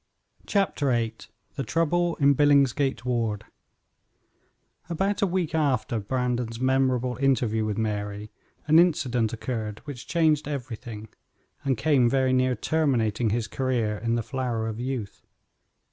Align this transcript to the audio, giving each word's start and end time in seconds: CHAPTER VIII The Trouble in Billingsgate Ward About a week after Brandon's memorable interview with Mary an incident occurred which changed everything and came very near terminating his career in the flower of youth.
CHAPTER 0.47 0.89
VIII 0.89 1.13
The 1.57 1.63
Trouble 1.63 2.15
in 2.15 2.33
Billingsgate 2.33 3.05
Ward 3.05 3.45
About 4.89 5.21
a 5.21 5.27
week 5.27 5.53
after 5.53 5.99
Brandon's 5.99 6.59
memorable 6.59 7.17
interview 7.17 7.65
with 7.65 7.77
Mary 7.77 8.31
an 8.65 8.79
incident 8.79 9.31
occurred 9.31 9.79
which 9.85 10.07
changed 10.07 10.47
everything 10.47 11.09
and 11.63 11.77
came 11.77 12.09
very 12.09 12.33
near 12.33 12.55
terminating 12.55 13.29
his 13.29 13.47
career 13.47 13.95
in 13.99 14.15
the 14.15 14.23
flower 14.23 14.67
of 14.67 14.79
youth. 14.79 15.21